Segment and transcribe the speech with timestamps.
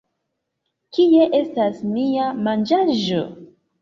[0.97, 3.25] Kie estas mia manĝaĵo!